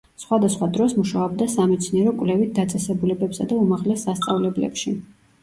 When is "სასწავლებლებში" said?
4.09-4.97